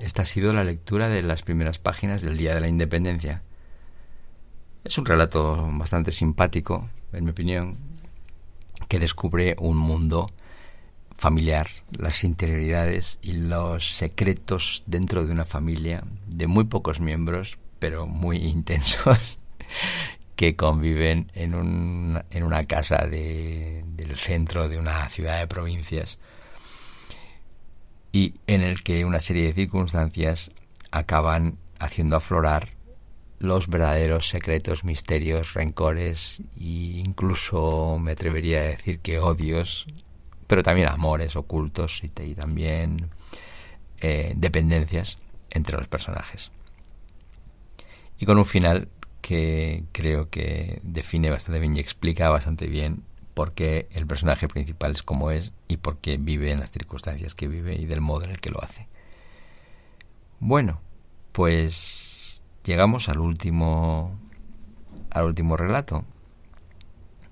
[0.00, 3.42] Esta ha sido la lectura de las primeras páginas del Día de la Independencia.
[4.82, 7.78] Es un relato bastante simpático, en mi opinión,
[8.88, 10.28] que descubre un mundo
[11.16, 18.06] familiar, las interioridades y los secretos dentro de una familia de muy pocos miembros, pero
[18.06, 19.18] muy intensos,
[20.36, 26.20] que conviven en, un, en una casa de, del centro de una ciudad de provincias
[28.12, 30.52] y en el que una serie de circunstancias
[30.92, 32.68] acaban haciendo aflorar
[33.40, 39.88] los verdaderos secretos, misterios, rencores e incluso me atrevería a decir que odios,
[40.46, 43.10] pero también amores ocultos y, también
[44.00, 45.18] eh, dependencias
[45.50, 46.52] entre los personajes.
[48.22, 48.86] Y con un final
[49.20, 53.02] que creo que define bastante bien y explica bastante bien
[53.34, 57.34] por qué el personaje principal es como es y por qué vive en las circunstancias
[57.34, 58.86] que vive y del modo en el que lo hace.
[60.38, 60.80] Bueno,
[61.32, 64.16] pues llegamos al último
[65.10, 66.04] al último relato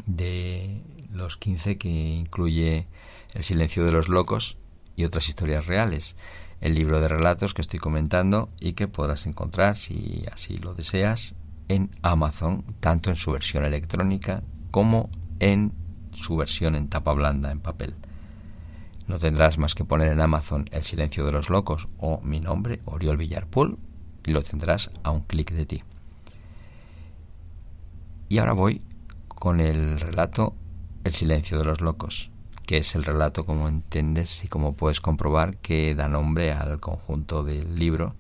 [0.07, 2.89] de los 15 que incluye
[3.33, 4.57] El silencio de los locos
[4.97, 6.17] y otras historias reales,
[6.61, 11.35] el libro de relatos que estoy comentando y que podrás encontrar si así lo deseas
[11.69, 15.73] en Amazon, tanto en su versión electrónica como en
[16.13, 17.95] su versión en tapa blanda, en papel.
[19.07, 22.81] No tendrás más que poner en Amazon El silencio de los locos o mi nombre,
[22.85, 23.79] Oriol Villarpool,
[24.27, 25.83] y lo tendrás a un clic de ti.
[28.29, 28.83] Y ahora voy
[29.29, 30.55] con el relato
[31.03, 32.31] El silencio de los locos,
[32.71, 37.43] que es el relato, como entiendes y como puedes comprobar, que da nombre al conjunto
[37.43, 38.15] del libro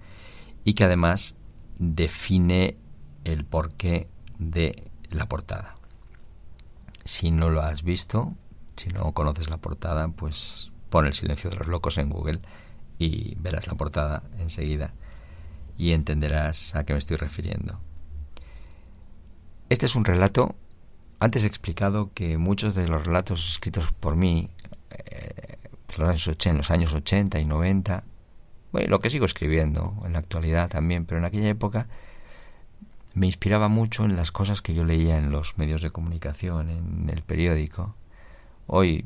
[0.64, 1.36] y que además
[1.78, 2.76] define
[3.22, 4.08] el porqué
[4.40, 5.76] de la portada.
[7.04, 8.34] Si no lo has visto,
[8.74, 12.40] si no conoces la portada, pues pon el silencio de los locos en Google
[12.98, 14.94] y verás la portada enseguida
[15.78, 17.78] y entenderás a qué me estoy refiriendo.
[19.68, 20.56] Este es un relato,
[21.20, 24.50] antes he explicado que muchos de los relatos escritos por mí
[24.90, 25.58] eh,
[25.98, 28.04] en los años 80 y 90,
[28.72, 31.88] bueno, lo que sigo escribiendo en la actualidad también, pero en aquella época
[33.12, 37.10] me inspiraba mucho en las cosas que yo leía en los medios de comunicación, en
[37.10, 37.94] el periódico.
[38.66, 39.04] Hoy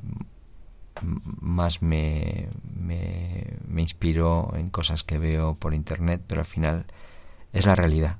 [1.40, 6.86] más me, me, me inspiro en cosas que veo por internet, pero al final
[7.52, 8.18] es la realidad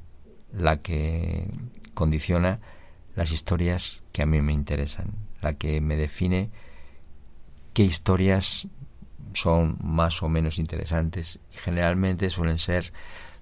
[0.52, 1.50] la que
[1.94, 2.60] condiciona
[3.14, 6.50] las historias que a mí me interesan, la que me define
[7.72, 8.68] qué historias
[9.34, 12.92] son más o menos interesantes generalmente suelen ser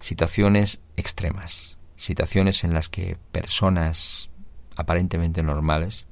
[0.00, 4.30] situaciones extremas, situaciones en las que personas
[4.76, 6.06] aparentemente normales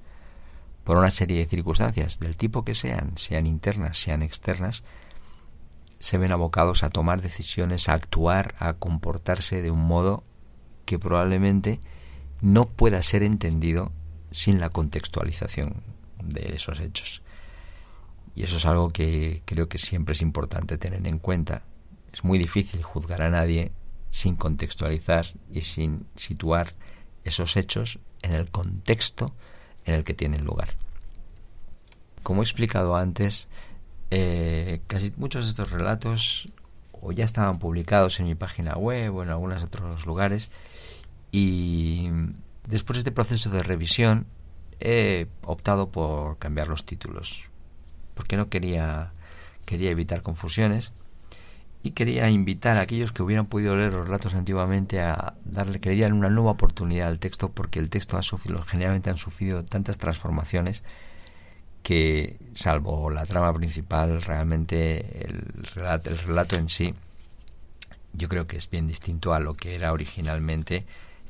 [0.84, 4.82] por una serie de circunstancias, del tipo que sean, sean internas, sean externas,
[5.98, 10.24] se ven abocados a tomar decisiones, a actuar, a comportarse de un modo
[10.86, 11.78] que probablemente
[12.40, 13.92] no pueda ser entendido
[14.30, 15.82] sin la contextualización
[16.22, 17.22] de esos hechos.
[18.34, 21.62] Y eso es algo que creo que siempre es importante tener en cuenta.
[22.12, 23.72] Es muy difícil juzgar a nadie
[24.08, 26.74] sin contextualizar y sin situar
[27.24, 29.34] esos hechos en el contexto
[29.84, 30.70] en el que tienen lugar.
[32.22, 33.48] Como he explicado antes,
[34.10, 36.48] eh, casi muchos de estos relatos
[37.00, 40.50] o ya estaban publicados en mi página web o en algunos otros lugares
[41.32, 42.10] y
[42.66, 44.26] después de este proceso de revisión
[44.80, 47.50] he optado por cambiar los títulos
[48.14, 49.12] porque no quería
[49.66, 50.92] quería evitar confusiones
[51.82, 56.04] y quería invitar a aquellos que hubieran podido leer los relatos antiguamente a darle que
[56.06, 60.82] una nueva oportunidad al texto porque el texto ha sufrido generalmente han sufrido tantas transformaciones
[61.82, 66.94] que salvo la trama principal realmente el relato, el relato en sí
[68.12, 70.84] yo creo que es bien distinto a lo que era originalmente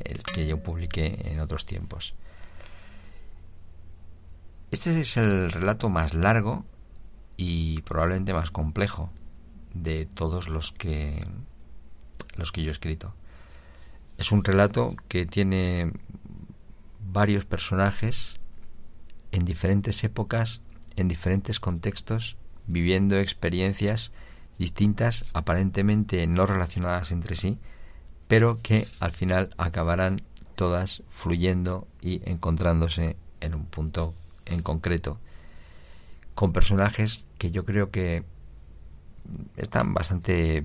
[0.05, 2.15] el que yo publiqué en otros tiempos
[4.71, 6.65] este es el relato más largo
[7.37, 9.11] y probablemente más complejo
[9.75, 11.27] de todos los que
[12.37, 13.15] los que yo he escrito.
[14.17, 15.93] Es un relato que tiene
[17.01, 18.39] varios personajes
[19.33, 20.61] en diferentes épocas,
[20.95, 22.37] en diferentes contextos,
[22.67, 24.13] viviendo experiencias
[24.59, 27.59] distintas, aparentemente no relacionadas entre sí,
[28.31, 30.23] pero que al final acabarán
[30.55, 34.15] todas fluyendo y encontrándose en un punto
[34.47, 35.19] en concreto,
[36.37, 38.23] con personajes que yo creo que
[39.57, 40.65] están bastante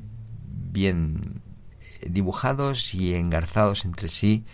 [0.72, 1.42] bien
[2.08, 4.46] dibujados y engarzados entre sí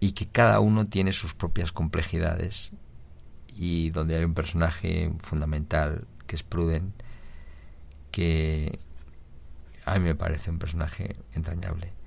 [0.00, 2.72] y que cada uno tiene sus propias complejidades
[3.46, 6.92] y donde hay un personaje fundamental que es Pruden
[8.10, 8.80] que
[9.84, 12.01] a mí me parece un personaje entrañable.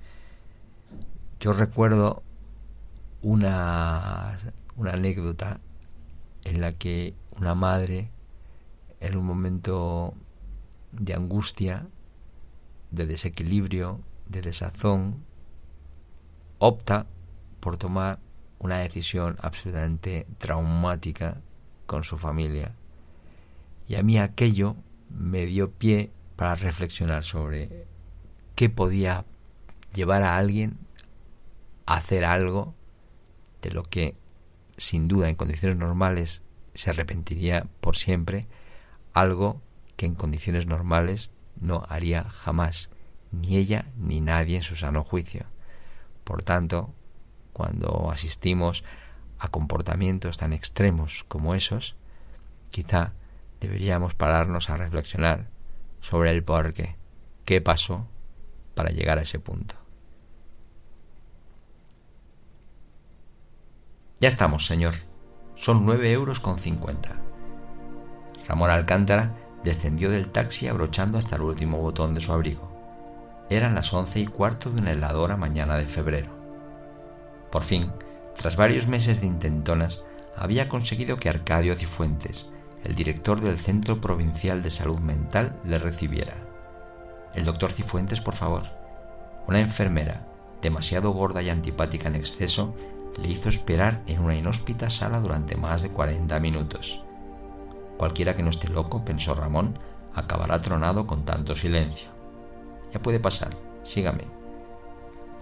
[1.46, 2.24] Yo recuerdo
[3.22, 4.36] una,
[4.74, 5.60] una anécdota
[6.42, 8.10] en la que una madre
[8.98, 10.12] en un momento
[10.90, 11.86] de angustia,
[12.90, 15.22] de desequilibrio, de desazón,
[16.58, 17.06] opta
[17.60, 18.18] por tomar
[18.58, 21.40] una decisión absolutamente traumática
[21.86, 22.72] con su familia.
[23.86, 24.74] Y a mí aquello
[25.10, 27.86] me dio pie para reflexionar sobre
[28.56, 29.24] qué podía
[29.94, 30.84] llevar a alguien
[31.86, 32.74] hacer algo
[33.62, 34.16] de lo que
[34.76, 36.42] sin duda en condiciones normales
[36.74, 38.46] se arrepentiría por siempre,
[39.14, 39.62] algo
[39.96, 42.90] que en condiciones normales no haría jamás,
[43.32, 45.46] ni ella ni nadie en su sano juicio.
[46.24, 46.92] Por tanto,
[47.52, 48.84] cuando asistimos
[49.38, 51.96] a comportamientos tan extremos como esos,
[52.70, 53.12] quizá
[53.60, 55.48] deberíamos pararnos a reflexionar
[56.00, 56.96] sobre el por qué,
[57.44, 58.06] qué pasó
[58.74, 59.85] para llegar a ese punto.
[64.18, 64.94] Ya estamos, señor.
[65.56, 67.16] Son nueve euros con cincuenta.
[68.48, 72.72] Ramón Alcántara descendió del taxi abrochando hasta el último botón de su abrigo.
[73.50, 76.30] Eran las once y cuarto de una heladora mañana de febrero.
[77.52, 77.92] Por fin,
[78.38, 80.02] tras varios meses de intentonas,
[80.34, 82.50] había conseguido que Arcadio Cifuentes,
[82.84, 86.36] el director del Centro Provincial de Salud Mental, le recibiera.
[87.34, 88.62] El doctor Cifuentes, por favor.
[89.46, 90.26] Una enfermera,
[90.62, 92.74] demasiado gorda y antipática en exceso,
[93.16, 97.02] le hizo esperar en una inhóspita sala durante más de 40 minutos.
[97.96, 99.78] Cualquiera que no esté loco, pensó Ramón,
[100.14, 102.08] acabará tronado con tanto silencio.
[102.92, 104.24] Ya puede pasar, sígame.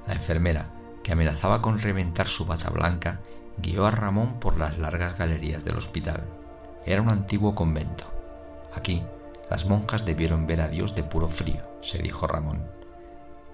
[0.07, 0.71] La enfermera,
[1.03, 3.21] que amenazaba con reventar su bata blanca,
[3.59, 6.25] guió a Ramón por las largas galerías del hospital.
[6.87, 8.05] Era un antiguo convento.
[8.75, 9.03] Aquí,
[9.51, 12.67] las monjas debieron ver a Dios de puro frío, se dijo Ramón.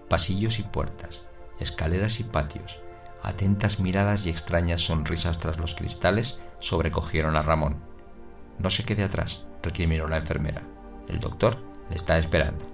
[0.09, 1.25] Pasillos y puertas,
[1.59, 2.81] escaleras y patios,
[3.23, 7.77] atentas miradas y extrañas sonrisas tras los cristales sobrecogieron a Ramón.
[8.59, 10.62] No se quede atrás, recriminó la enfermera.
[11.09, 11.59] El doctor
[11.89, 12.64] le está esperando.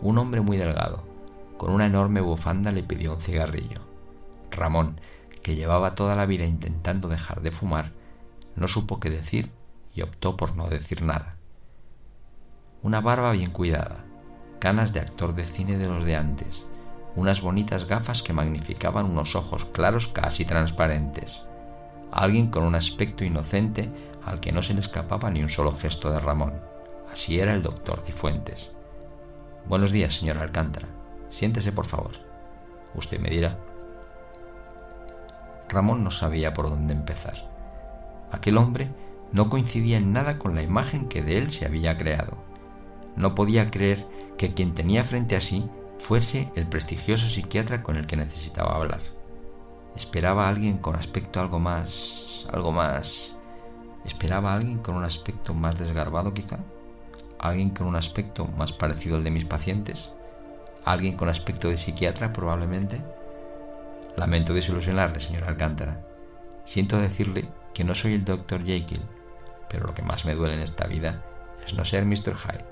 [0.00, 1.04] Un hombre muy delgado,
[1.56, 3.80] con una enorme bufanda, le pidió un cigarrillo.
[4.50, 5.00] Ramón,
[5.42, 7.92] que llevaba toda la vida intentando dejar de fumar,
[8.56, 9.50] no supo qué decir
[9.94, 11.36] y optó por no decir nada.
[12.82, 14.04] Una barba bien cuidada,
[14.58, 16.66] canas de actor de cine de los de antes,
[17.16, 21.46] unas bonitas gafas que magnificaban unos ojos claros casi transparentes.
[22.10, 23.90] Alguien con un aspecto inocente
[24.24, 26.54] al que no se le escapaba ni un solo gesto de Ramón.
[27.10, 28.74] Así era el doctor Cifuentes.
[29.66, 30.88] Buenos días, señor Alcántara.
[31.28, 32.12] Siéntese, por favor.
[32.94, 33.58] Usted me dirá.
[35.68, 37.50] Ramón no sabía por dónde empezar.
[38.30, 38.88] Aquel hombre
[39.32, 42.36] no coincidía en nada con la imagen que de él se había creado.
[43.16, 44.06] No podía creer
[44.38, 45.68] que quien tenía frente a sí
[45.98, 49.00] fuese el prestigioso psiquiatra con el que necesitaba hablar.
[49.96, 52.46] Esperaba a alguien con aspecto algo más...
[52.52, 53.36] algo más...
[54.04, 56.58] Esperaba a alguien con un aspecto más desgarbado quizá.
[57.38, 60.12] Alguien con un aspecto más parecido al de mis pacientes.
[60.84, 63.02] Alguien con aspecto de psiquiatra probablemente.
[64.16, 66.00] Lamento desilusionarle, señor Alcántara.
[66.64, 68.64] Siento decirle que no soy el Dr.
[68.64, 69.02] Jekyll,
[69.68, 71.22] pero lo que más me duele en esta vida
[71.64, 72.36] es no ser Mr.
[72.36, 72.64] Hyde.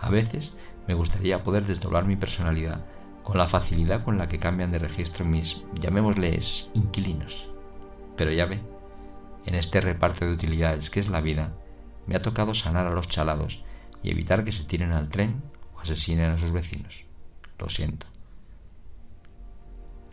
[0.00, 0.54] A veces
[0.86, 2.84] me gustaría poder desdoblar mi personalidad
[3.22, 7.48] con la facilidad con la que cambian de registro mis, llamémosles, inquilinos.
[8.16, 8.60] Pero ya ve,
[9.46, 11.54] en este reparto de utilidades que es la vida,
[12.06, 13.64] me ha tocado sanar a los chalados
[14.02, 15.42] y evitar que se tiren al tren
[15.74, 17.04] o asesinen a sus vecinos.
[17.58, 18.06] Lo siento.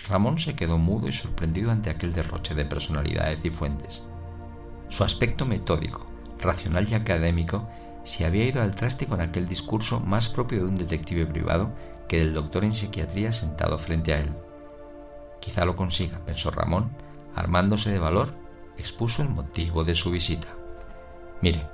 [0.08, 4.04] Ramón se quedó mudo y sorprendido ante aquel derroche de personalidades y fuentes.
[4.90, 6.06] Su aspecto metódico,
[6.40, 7.70] racional y académico
[8.04, 11.72] se había ido al traste con aquel discurso más propio de un detective privado
[12.08, 14.36] que del doctor en psiquiatría sentado frente a él.
[15.40, 16.92] Quizá lo consiga, pensó Ramón,
[17.36, 18.34] armándose de valor,
[18.78, 20.48] expuso el motivo de su visita.
[21.42, 21.68] Mire,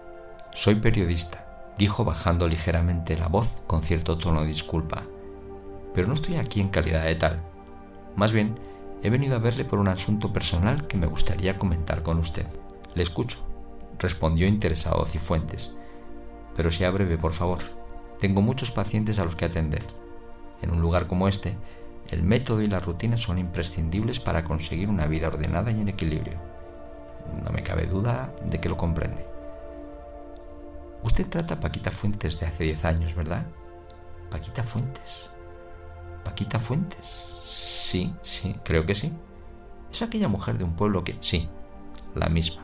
[0.53, 5.03] soy periodista, dijo bajando ligeramente la voz con cierto tono de disculpa,
[5.93, 7.41] pero no estoy aquí en calidad de tal.
[8.15, 8.55] Más bien,
[9.03, 12.47] he venido a verle por un asunto personal que me gustaría comentar con usted.
[12.95, 13.45] Le escucho,
[13.99, 15.76] respondió interesado Cifuentes,
[16.57, 17.59] pero sea breve, por favor.
[18.19, 19.83] Tengo muchos pacientes a los que atender.
[20.61, 21.55] En un lugar como este,
[22.09, 26.33] el método y la rutina son imprescindibles para conseguir una vida ordenada y en equilibrio.
[27.43, 29.25] No me cabe duda de que lo comprende.
[31.03, 33.45] Usted trata a Paquita Fuentes de hace diez años, ¿verdad?
[34.31, 35.29] Paquita Fuentes.
[36.23, 37.35] Paquita Fuentes.
[37.45, 39.13] Sí, sí, creo que sí.
[39.91, 41.15] Es aquella mujer de un pueblo que...
[41.21, 41.47] Sí,
[42.15, 42.63] la misma.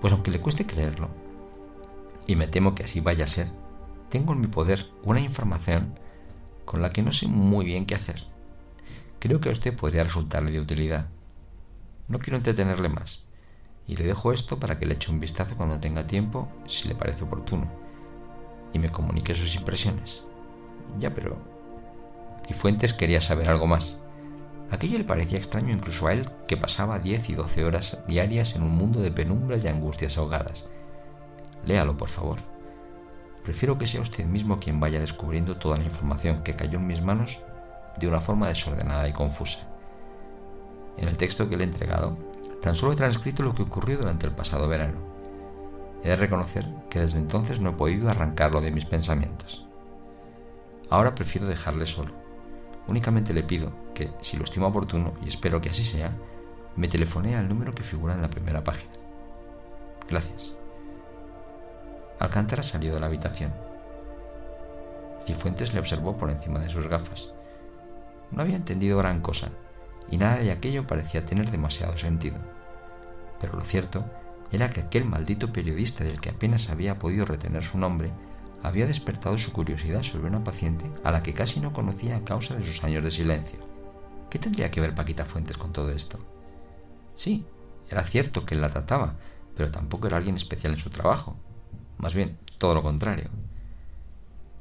[0.00, 1.08] Pues aunque le cueste creerlo,
[2.30, 3.50] y me temo que así vaya a ser,
[4.08, 5.98] tengo en mi poder una información
[6.64, 8.22] con la que no sé muy bien qué hacer.
[9.18, 11.08] Creo que a usted podría resultarle de utilidad.
[12.06, 13.24] No quiero entretenerle más,
[13.88, 16.94] y le dejo esto para que le eche un vistazo cuando tenga tiempo, si le
[16.94, 17.68] parece oportuno,
[18.72, 20.22] y me comunique sus impresiones.
[21.00, 21.36] Ya, pero...
[22.48, 23.98] Y Fuentes quería saber algo más.
[24.70, 28.62] Aquello le parecía extraño incluso a él, que pasaba 10 y 12 horas diarias en
[28.62, 30.70] un mundo de penumbras y angustias ahogadas
[31.64, 32.38] Léalo, por favor.
[33.44, 37.02] Prefiero que sea usted mismo quien vaya descubriendo toda la información que cayó en mis
[37.02, 37.40] manos
[37.98, 39.66] de una forma desordenada y confusa.
[40.96, 42.18] En el texto que le he entregado,
[42.60, 44.98] tan solo he transcrito lo que ocurrió durante el pasado verano.
[46.02, 49.66] He de reconocer que desde entonces no he podido arrancarlo de mis pensamientos.
[50.88, 52.12] Ahora prefiero dejarle solo.
[52.88, 56.16] Únicamente le pido que, si lo estimo oportuno, y espero que así sea,
[56.76, 58.92] me telefone al número que figura en la primera página.
[60.08, 60.59] Gracias.
[62.20, 63.50] Alcántara salió de la habitación.
[65.24, 67.30] Cifuentes le observó por encima de sus gafas.
[68.30, 69.48] No había entendido gran cosa,
[70.10, 72.38] y nada de aquello parecía tener demasiado sentido.
[73.40, 74.04] Pero lo cierto
[74.52, 78.12] era que aquel maldito periodista del que apenas había podido retener su nombre
[78.62, 82.54] había despertado su curiosidad sobre una paciente a la que casi no conocía a causa
[82.54, 83.58] de sus años de silencio.
[84.28, 86.18] ¿Qué tendría que ver Paquita Fuentes con todo esto?
[87.14, 87.46] Sí,
[87.88, 89.14] Era cierto que él la trataba,
[89.56, 91.34] pero tampoco era alguien especial en su trabajo.
[92.00, 93.28] Más bien, todo lo contrario.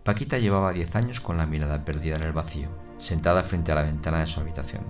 [0.04, 2.68] Paquita llevaba diez años con la mirada perdida en el vacío,
[2.98, 4.84] sentada frente a la ventana de su habitación.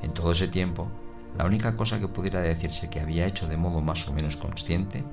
[0.00, 0.88] En todo ese tiempo,
[1.36, 5.04] la única cosa que pudiera decirse que había hecho de modo más o menos consciente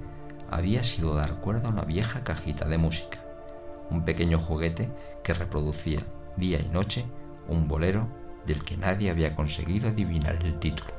[0.51, 3.19] había sido dar cuerda a una vieja cajita de música,
[3.89, 4.91] un pequeño juguete
[5.23, 6.01] que reproducía
[6.37, 7.05] día y noche
[7.47, 8.07] un bolero
[8.45, 10.93] del que nadie había conseguido adivinar el título.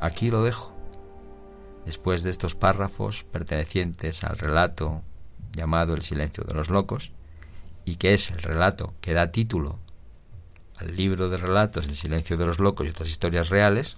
[0.00, 0.75] Aquí lo dejo.
[1.86, 5.02] Después de estos párrafos pertenecientes al relato
[5.52, 7.12] llamado El silencio de los locos,
[7.84, 9.78] y que es el relato que da título
[10.76, 13.96] al libro de relatos El silencio de los locos y otras historias reales,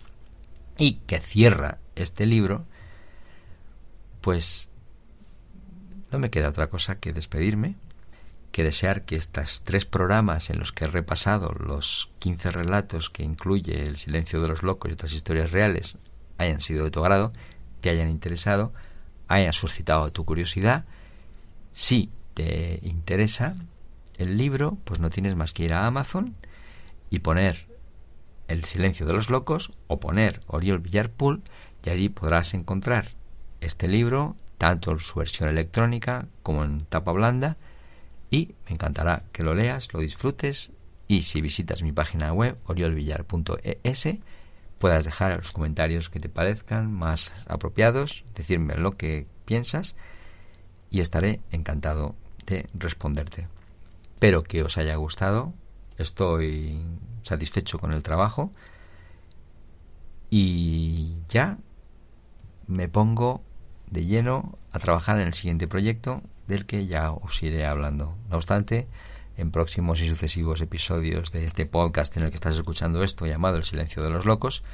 [0.77, 2.67] y que cierra este libro,
[4.21, 4.69] pues
[6.13, 7.77] no me queda otra cosa que despedirme,
[8.53, 13.23] que desear que estos tres programas en los que he repasado los 15 relatos que
[13.23, 15.97] incluye El silencio de los locos y otras historias reales
[16.37, 17.33] hayan sido de tu agrado,
[17.81, 18.73] te hayan interesado,
[19.29, 20.85] hayan suscitado tu curiosidad.
[21.73, 23.55] Si te interesa
[24.17, 26.35] el libro, pues no tienes más que ir a Amazon
[27.11, 27.67] y poner
[28.49, 31.43] El silencio de los locos o poner Oriol Villarpool
[31.85, 33.11] y allí podrás encontrar
[33.61, 37.59] este libro, tanto en su versión electrónica como en tapa blanda,
[38.31, 40.73] y me encantará que lo leas, lo disfrutes
[41.09, 44.09] y si visitas mi página web oriolvillar.es
[44.79, 49.97] puedas dejar los comentarios que te parezcan más apropiados, decirme lo que piensas
[50.91, 52.15] y estaré encantado
[52.47, 53.49] de responderte.
[54.15, 55.53] Espero que os haya gustado,
[55.97, 56.81] estoy
[57.23, 58.53] satisfecho con el trabajo
[60.31, 61.59] y ya
[62.67, 63.43] me pongo
[63.91, 68.17] de lleno a trabajar en el siguiente proyecto del que ya os iré hablando.
[68.29, 68.87] No obstante,
[69.39, 73.57] en próximos y sucesivos episodios de este podcast en el que estás escuchando esto llamado
[73.57, 74.65] El silencio de los locos,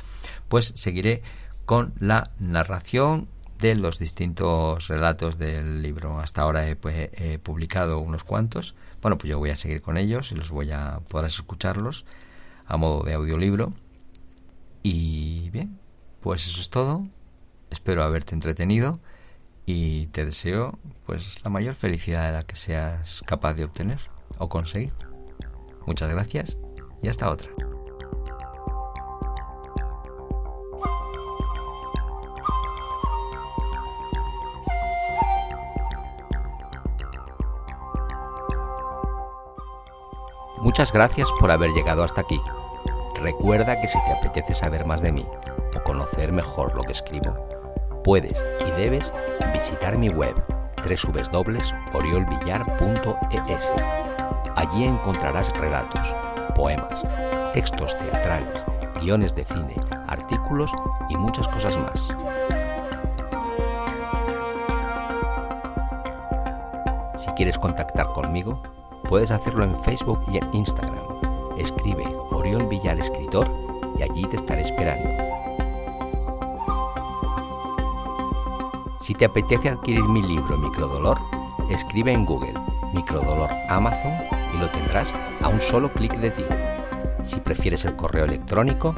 [0.49, 1.23] pues seguiré
[1.67, 6.19] con la narración de los distintos relatos del libro.
[6.19, 7.11] Hasta ahora he, pues,
[7.43, 8.75] publicado unos cuantos.
[9.01, 12.05] Bueno, pues yo voy a seguir con ellos y los voy a podrás escucharlos
[12.67, 13.73] a modo de audiolibro.
[14.83, 15.79] Y bien,
[16.21, 17.07] pues eso es todo.
[17.71, 18.99] Espero haberte entretenido
[19.67, 24.49] y te deseo pues la mayor felicidad de la que seas capaz de obtener o
[24.49, 24.93] conseguir.
[25.87, 26.59] Muchas gracias
[27.03, 27.51] y hasta otra.
[40.65, 42.41] Muchas gracias por haber llegado hasta aquí.
[43.21, 45.27] Recuerda que si te apetece saber más de mí
[45.77, 47.37] o conocer mejor lo que escribo,
[48.03, 49.13] puedes y debes
[49.53, 50.35] visitar mi web
[50.83, 53.73] www.oriolvillar.es
[54.57, 56.15] Allí encontrarás relatos,
[56.55, 57.03] poemas,
[57.53, 58.65] textos teatrales,
[59.01, 59.75] guiones de cine,
[60.07, 60.73] artículos
[61.09, 62.15] y muchas cosas más.
[67.17, 68.63] Si quieres contactar conmigo,
[69.09, 71.05] puedes hacerlo en Facebook y en Instagram.
[71.59, 73.49] Escribe Oriol Villar Escritor
[73.99, 75.11] y allí te estaré esperando.
[79.01, 81.19] Si te apetece adquirir mi libro Microdolor,
[81.71, 82.55] escribe en Google
[82.93, 86.45] Microdolor Amazon y lo tendrás a un solo clic de ti.
[87.23, 88.95] Si prefieres el correo electrónico,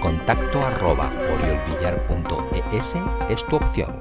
[0.00, 2.96] contacto arroba oriolvillar.es
[3.28, 4.00] es tu opción.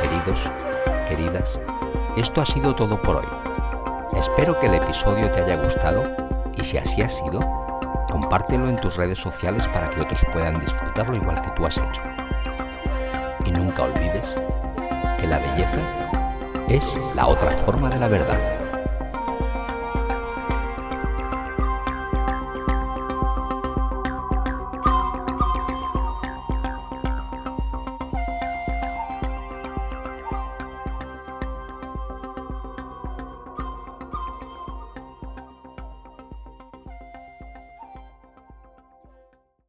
[0.00, 0.50] Queridos,
[1.08, 1.60] queridas,
[2.16, 3.26] esto ha sido todo por hoy.
[4.16, 6.02] Espero que el episodio te haya gustado
[6.56, 7.40] y si así ha sido,
[8.10, 12.02] compártelo en tus redes sociales para que otros puedan disfrutarlo igual que tú has hecho.
[13.44, 14.36] Y nunca olvides
[15.20, 15.80] que la belleza
[16.68, 18.59] es la otra forma de la verdad.